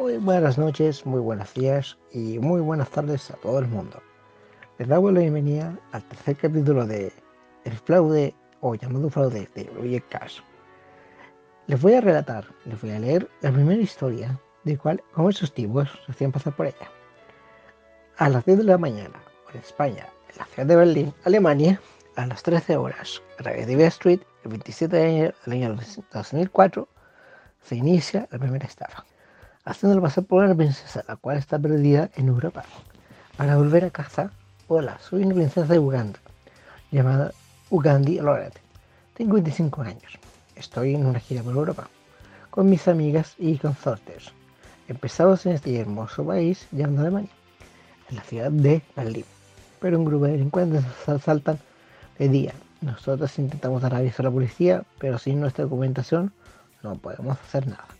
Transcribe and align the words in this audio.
Muy 0.00 0.16
buenas 0.16 0.56
noches, 0.56 1.04
muy 1.04 1.20
buenos 1.20 1.52
días 1.52 1.98
y 2.10 2.38
muy 2.38 2.62
buenas 2.62 2.88
tardes 2.88 3.30
a 3.30 3.34
todo 3.34 3.58
el 3.58 3.66
mundo. 3.66 4.02
Les 4.78 4.88
damos 4.88 5.12
la 5.12 5.20
bienvenida 5.20 5.78
al 5.92 6.02
tercer 6.04 6.36
capítulo 6.38 6.86
de 6.86 7.12
El 7.66 7.76
fraude 7.76 8.34
o 8.62 8.74
llamado 8.74 9.10
fraude 9.10 9.46
de 9.54 9.64
Project 9.66 10.08
Cash. 10.10 10.38
Les 11.66 11.82
voy 11.82 11.92
a 11.92 12.00
relatar, 12.00 12.46
les 12.64 12.80
voy 12.80 12.92
a 12.92 12.98
leer 12.98 13.28
la 13.42 13.52
primera 13.52 13.82
historia 13.82 14.40
de 14.64 14.78
cual, 14.78 15.02
como 15.12 15.28
esos 15.28 15.52
tipos, 15.52 15.90
se 16.06 16.12
hacían 16.12 16.32
pasar 16.32 16.56
por 16.56 16.64
ella. 16.64 16.90
A 18.16 18.30
las 18.30 18.46
10 18.46 18.56
de 18.56 18.64
la 18.64 18.78
mañana, 18.78 19.20
en 19.52 19.60
España, 19.60 20.06
en 20.32 20.38
la 20.38 20.46
ciudad 20.46 20.66
de 20.66 20.76
Berlín, 20.76 21.14
Alemania, 21.24 21.78
a 22.16 22.24
las 22.24 22.42
13 22.42 22.78
horas, 22.78 23.20
a 23.38 23.42
través 23.42 23.66
de 23.66 23.86
Street, 23.88 24.20
el 24.44 24.50
27 24.50 24.96
de 24.96 25.10
enero 25.10 25.34
del 25.44 25.62
año 25.62 25.76
2004, 26.14 26.88
se 27.60 27.76
inicia 27.76 28.26
la 28.30 28.38
primera 28.38 28.66
estafa, 28.66 29.04
haciéndolo 29.64 30.02
pasar 30.02 30.24
por 30.24 30.44
una 30.44 30.54
princesa 30.54 31.04
la 31.06 31.16
cual 31.16 31.36
está 31.36 31.58
perdida 31.58 32.10
en 32.16 32.28
Europa. 32.28 32.64
Para 33.36 33.56
volver 33.56 33.84
a 33.84 33.90
casa, 33.90 34.30
hola, 34.68 34.98
soy 35.00 35.22
una 35.24 35.34
princesa 35.34 35.72
de 35.72 35.78
Uganda, 35.78 36.18
llamada 36.90 37.32
Ugandi 37.70 38.20
Loret. 38.20 38.58
Tengo 39.14 39.34
25 39.34 39.82
años. 39.82 40.18
Estoy 40.56 40.94
en 40.94 41.06
una 41.06 41.20
gira 41.20 41.42
por 41.42 41.54
Europa, 41.54 41.88
con 42.50 42.68
mis 42.68 42.86
amigas 42.88 43.34
y 43.38 43.58
consortes. 43.58 44.32
Empezamos 44.88 45.46
en 45.46 45.52
este 45.52 45.78
hermoso 45.78 46.24
país 46.24 46.66
llamado 46.72 47.02
Alemania, 47.02 47.30
en 48.08 48.16
la 48.16 48.22
ciudad 48.22 48.50
de 48.50 48.82
Berlín. 48.96 49.24
Pero 49.80 49.98
un 49.98 50.04
grupo 50.04 50.26
de 50.26 50.32
delincuentes 50.32 50.84
nos 50.84 51.08
asaltan 51.08 51.58
de 52.18 52.28
día. 52.28 52.52
Nosotros 52.80 53.38
intentamos 53.38 53.82
dar 53.82 53.94
aviso 53.94 54.22
a 54.22 54.24
la 54.24 54.30
policía, 54.30 54.82
pero 54.98 55.18
sin 55.18 55.40
nuestra 55.40 55.64
documentación 55.64 56.32
no 56.82 56.96
podemos 56.96 57.38
hacer 57.38 57.66
nada. 57.66 57.99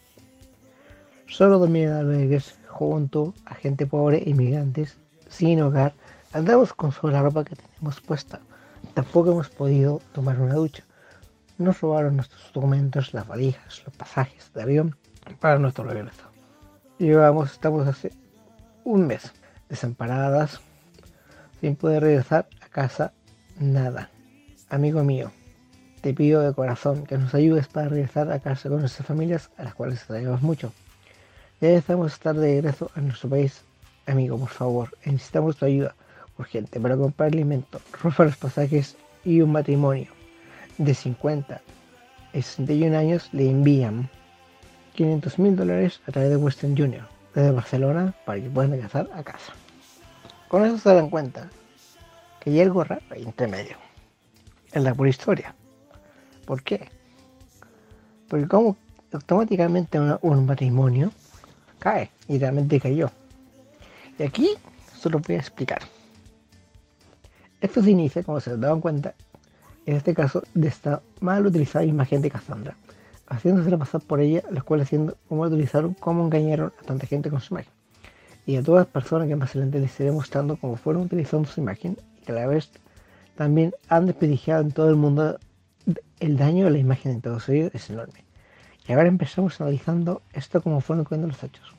Solo 1.31 1.61
dormir 1.61 1.89
albergues 1.89 2.59
junto 2.67 3.35
a 3.47 3.55
gente 3.55 3.87
pobre, 3.87 4.21
inmigrantes, 4.27 4.99
sin 5.29 5.63
hogar. 5.63 5.95
Andamos 6.33 6.75
con 6.75 6.91
solo 6.91 7.13
la 7.13 7.23
ropa 7.23 7.45
que 7.45 7.55
tenemos 7.55 8.01
puesta. 8.01 8.41
Tampoco 8.95 9.31
hemos 9.31 9.49
podido 9.49 10.03
tomar 10.13 10.41
una 10.41 10.55
ducha. 10.55 10.83
Nos 11.57 11.81
robaron 11.81 12.17
nuestros 12.17 12.53
documentos, 12.53 13.15
las 13.15 13.29
valijas, 13.29 13.81
los 13.87 13.95
pasajes 13.95 14.53
de 14.53 14.63
avión 14.63 14.97
para 15.39 15.61
nuestro 15.61 15.85
regreso. 15.85 16.25
Llevamos, 16.99 17.53
estamos 17.53 17.87
hace 17.87 18.11
un 18.83 19.07
mes 19.07 19.33
desamparadas, 19.69 20.61
sin 21.61 21.77
poder 21.77 22.03
regresar 22.03 22.49
a 22.61 22.69
casa 22.69 23.13
nada. 23.57 24.11
Amigo 24.69 25.05
mío, 25.05 25.31
te 26.01 26.13
pido 26.13 26.41
de 26.41 26.53
corazón 26.55 27.05
que 27.05 27.19
nos 27.19 27.33
ayudes 27.35 27.69
para 27.69 27.89
regresar 27.89 28.33
a 28.33 28.41
casa 28.41 28.69
con 28.69 28.81
nuestras 28.81 29.07
familias 29.07 29.51
a 29.57 29.63
las 29.63 29.75
cuales 29.75 30.01
extrañamos 30.01 30.43
mucho. 30.43 30.73
Ya 31.61 31.69
estamos 31.73 32.15
estar 32.15 32.35
de 32.35 32.55
regreso 32.55 32.91
a 32.95 33.03
nuestro 33.03 33.29
país. 33.29 33.61
Amigo, 34.07 34.39
por 34.39 34.49
favor, 34.49 34.97
necesitamos 35.05 35.59
tu 35.59 35.67
ayuda 35.67 35.95
urgente 36.39 36.81
para 36.81 36.97
comprar 36.97 37.35
alimento, 37.35 37.83
ropa 38.03 38.25
los 38.25 38.39
pasajes 38.39 38.97
y 39.27 39.43
un 39.43 39.53
matrimonio 39.53 40.11
de 40.79 40.95
50 40.95 41.61
y 42.33 42.41
61 42.41 42.97
años 42.97 43.29
le 43.33 43.51
envían 43.51 44.09
500 44.95 45.39
mil 45.39 45.55
dólares 45.55 46.01
a 46.07 46.13
través 46.13 46.31
de 46.31 46.39
Western 46.39 46.75
Junior 46.75 47.07
desde 47.35 47.51
Barcelona 47.51 48.15
para 48.25 48.41
que 48.41 48.49
puedan 48.49 48.71
regresar 48.71 49.11
a 49.13 49.23
casa. 49.23 49.53
Con 50.49 50.65
eso 50.65 50.79
se 50.79 50.95
dan 50.95 51.11
cuenta 51.11 51.51
que 52.41 52.49
hay 52.49 52.63
algo 52.63 52.85
raro 52.85 53.03
ahí 53.11 53.23
entre 53.23 53.49
medio 53.49 53.77
en 54.73 54.85
la 54.85 54.95
pura 54.95 55.11
historia. 55.11 55.55
¿Por 56.47 56.63
qué? 56.63 56.89
Porque 58.29 58.49
como 58.49 58.79
automáticamente 59.13 60.01
un 60.23 60.47
matrimonio 60.47 61.13
cae 61.81 62.11
y 62.29 62.39
realmente 62.39 62.79
cayó. 62.79 63.11
Y 64.19 64.23
aquí 64.23 64.51
solo 64.97 65.19
voy 65.19 65.35
a 65.35 65.39
explicar. 65.39 65.81
Esto 67.61 67.83
se 67.83 67.91
inicia, 67.91 68.23
como 68.23 68.39
se 68.41 68.57
dan 68.57 68.81
cuenta, 68.81 69.15
en 69.87 69.97
este 69.97 70.15
caso, 70.15 70.43
de 70.55 70.69
esta 70.69 71.03
mal 71.21 71.45
utilizada 71.45 71.85
imagen 71.85 72.23
de 72.23 72.31
Cassandra, 72.31 72.77
haciéndose 73.27 73.77
pasar 73.77 74.01
por 74.03 74.21
ella, 74.21 74.43
los 74.51 74.63
cuales 74.65 74.87
haciendo 74.87 75.17
cómo 75.29 75.43
utilizaron, 75.43 75.95
cómo 75.95 76.25
engañaron 76.25 76.73
a 76.81 76.87
tanta 76.87 77.07
gente 77.07 77.31
con 77.31 77.41
su 77.41 77.55
imagen. 77.55 77.73
Y 78.47 78.57
a 78.57 78.63
todas 78.63 78.87
las 78.87 78.93
personas 78.93 79.29
que 79.29 79.37
más 79.37 79.51
adelante 79.51 79.81
les 79.81 79.99
iré 80.01 80.13
mostrando 80.13 80.57
cómo 80.57 80.77
fueron 80.77 81.03
utilizando 81.03 81.49
su 81.49 81.61
imagen 81.61 81.97
y 82.21 82.25
que 82.25 82.33
a 82.33 82.37
la 82.37 82.47
vez 82.47 82.71
también 83.37 83.73
han 83.89 84.07
desperdiciado 84.07 84.63
en 84.63 84.73
todo 84.73 84.89
el 84.89 84.97
mundo 84.97 85.39
el 86.21 86.37
daño 86.37 86.67
de 86.67 86.71
la 86.71 86.79
imagen 86.79 87.17
de 87.17 87.21
todos 87.21 87.49
ellos 87.49 87.71
es 87.75 87.91
enorme. 87.91 88.25
Y 88.91 88.93
ahora 88.93 89.07
empezamos 89.07 89.61
analizando 89.61 90.21
esto 90.33 90.61
como 90.61 90.81
fueron 90.81 91.03
ocurriendo 91.03 91.29
los 91.29 91.41
hechos. 91.45 91.73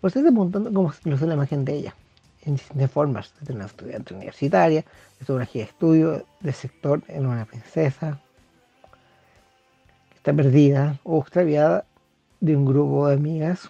Ustedes 0.00 0.30
apuntando 0.30 0.72
cómo 0.72 0.92
se 0.92 1.26
la 1.26 1.34
imagen 1.34 1.64
de 1.64 1.74
ella, 1.74 1.94
en 2.42 2.54
distintas 2.54 2.88
formas, 2.88 3.34
de 3.40 3.52
una 3.52 3.66
estudiante 3.66 4.14
universitaria, 4.14 4.84
de 5.18 5.32
una 5.32 5.44
gira 5.44 5.64
de 5.64 5.70
estudio, 5.72 6.24
de 6.38 6.52
sector 6.52 7.02
en 7.08 7.26
una 7.26 7.46
princesa, 7.46 8.20
que 10.10 10.18
está 10.18 10.32
perdida 10.32 11.00
o 11.02 11.18
extraviada, 11.18 11.84
de 12.38 12.54
un 12.54 12.64
grupo 12.64 13.08
de 13.08 13.14
amigas, 13.14 13.68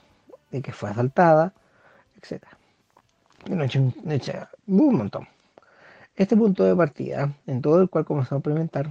de 0.50 0.60
que 0.60 0.72
fue 0.72 0.90
asaltada, 0.90 1.54
etc. 2.18 2.42
un 4.66 4.96
montón. 4.98 5.26
Este 6.14 6.36
punto 6.36 6.62
de 6.62 6.76
partida, 6.76 7.32
en 7.46 7.62
todo 7.62 7.80
el 7.80 7.88
cual 7.88 8.04
comenzamos 8.04 8.32
a 8.32 8.50
implementar, 8.50 8.90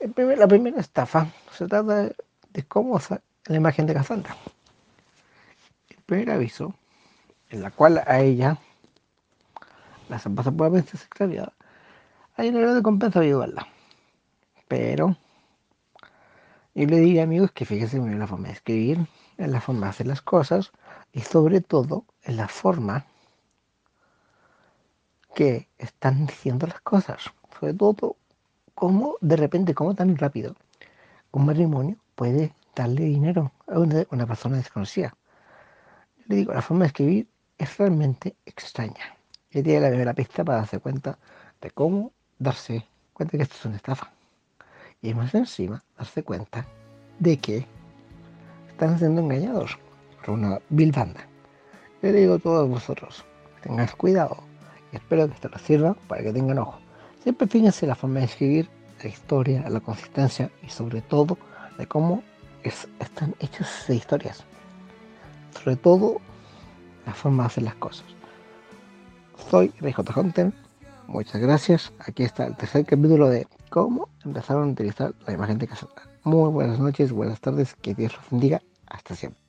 la 0.00 0.48
primera 0.48 0.80
estafa 0.80 1.28
se 1.52 1.68
trata 1.68 2.02
de, 2.02 2.16
cómo 2.64 3.00
la 3.46 3.56
imagen 3.56 3.86
de 3.86 3.94
Cassandra. 3.94 4.36
El 5.88 6.02
primer 6.04 6.30
aviso, 6.30 6.74
en 7.50 7.62
la 7.62 7.70
cual 7.70 8.02
a 8.06 8.20
ella 8.20 8.58
la 10.08 10.18
pasa 10.18 10.52
por 10.52 10.70
la 10.70 10.78
extraviada, 10.78 11.52
hay 12.36 12.48
una 12.48 12.74
de 12.74 12.82
compensa 12.82 13.20
ayudarla. 13.20 13.66
Pero 14.68 15.16
yo 16.74 16.86
le 16.86 16.98
diría 16.98 17.22
amigos 17.22 17.52
que 17.52 17.64
fíjense 17.64 17.96
en 17.96 18.18
la 18.18 18.26
forma 18.26 18.48
de 18.48 18.54
escribir, 18.54 19.06
en 19.38 19.52
la 19.52 19.60
forma 19.60 19.86
de 19.86 19.90
hacer 19.90 20.06
las 20.06 20.22
cosas 20.22 20.72
y 21.12 21.20
sobre 21.20 21.60
todo 21.60 22.04
en 22.22 22.36
la 22.36 22.48
forma 22.48 23.06
que 25.34 25.68
están 25.78 26.26
diciendo 26.26 26.66
las 26.66 26.80
cosas. 26.80 27.32
Sobre 27.58 27.74
todo 27.74 28.16
cómo 28.74 29.16
de 29.20 29.36
repente, 29.36 29.74
cómo 29.74 29.94
tan 29.94 30.16
rápido 30.16 30.56
un 31.32 31.46
matrimonio 31.46 31.96
puede 32.16 32.52
darle 32.74 33.04
dinero 33.04 33.52
a 33.68 33.78
una, 33.78 34.26
persona 34.26 34.56
desconocida. 34.56 35.14
Le 36.26 36.36
digo, 36.36 36.52
la 36.52 36.62
forma 36.62 36.84
de 36.84 36.88
escribir 36.88 37.28
es 37.58 37.76
realmente 37.78 38.34
extraña. 38.44 39.16
Y 39.50 39.62
tiene 39.62 39.82
la 39.82 39.88
primera 39.88 40.14
pista 40.14 40.44
para 40.44 40.58
darse 40.58 40.80
cuenta 40.80 41.18
de 41.60 41.70
cómo 41.70 42.12
darse 42.38 42.84
cuenta 43.12 43.36
que 43.36 43.44
esto 43.44 43.54
es 43.56 43.64
una 43.66 43.76
estafa. 43.76 44.10
Y 45.00 45.14
más 45.14 45.34
encima, 45.34 45.84
darse 45.96 46.24
cuenta 46.24 46.66
de 47.20 47.38
que 47.38 47.66
están 48.68 48.98
siendo 48.98 49.20
engañados 49.20 49.78
por 50.24 50.34
una 50.34 50.58
vil 50.70 50.92
banda. 50.92 51.26
le 52.02 52.12
digo 52.12 52.34
a 52.34 52.38
todos 52.38 52.68
vosotros, 52.68 53.24
tengan 53.62 53.88
cuidado 53.96 54.38
y 54.92 54.96
espero 54.96 55.28
que 55.28 55.34
esto 55.34 55.48
les 55.48 55.62
sirva 55.62 55.94
para 56.08 56.22
que 56.22 56.32
tengan 56.32 56.58
ojo. 56.58 56.78
Siempre 57.22 57.46
fíjense 57.46 57.86
la 57.86 57.94
forma 57.94 58.20
de 58.20 58.26
escribir, 58.26 58.68
la 59.02 59.08
historia, 59.08 59.68
la 59.68 59.80
consistencia 59.80 60.50
y 60.62 60.68
sobre 60.68 61.02
todo 61.02 61.38
de 61.78 61.86
cómo 61.86 62.22
están 62.62 63.34
hechas 63.38 63.68
esas 63.82 63.96
historias. 63.96 64.44
Sobre 65.52 65.76
todo 65.76 66.20
la 67.06 67.14
forma 67.14 67.44
de 67.44 67.46
hacer 67.46 67.64
las 67.64 67.74
cosas. 67.76 68.06
Soy 69.50 69.72
RJ 69.80 69.98
Hunter. 70.16 70.52
Muchas 71.06 71.40
gracias. 71.40 71.92
Aquí 72.00 72.24
está 72.24 72.46
el 72.46 72.56
tercer 72.56 72.84
capítulo 72.84 73.28
de 73.28 73.46
cómo 73.70 74.08
empezaron 74.24 74.68
a 74.68 74.72
utilizar 74.72 75.14
la 75.26 75.32
imagen 75.32 75.58
de 75.58 75.68
casa. 75.68 75.86
Muy 76.24 76.50
buenas 76.50 76.80
noches, 76.80 77.12
buenas 77.12 77.40
tardes, 77.40 77.74
que 77.74 77.94
Dios 77.94 78.16
los 78.16 78.30
bendiga. 78.30 78.60
Hasta 78.88 79.14
siempre. 79.14 79.45